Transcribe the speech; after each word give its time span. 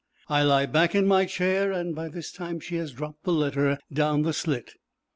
I 0.29 0.41
lie 0.41 0.65
back 0.65 0.95
in 0.95 1.05
my 1.05 1.25
chair, 1.25 1.71
and 1.71 1.93
by 1.93 2.09
this 2.09 2.31
time 2.31 2.59
she 2.59 2.77
has 2.77 2.91
dropped 2.91 3.23
the 3.23 3.31
letter 3.31 3.77
down 3.93 4.23
the 4.23 4.33
slit. 4.33 4.73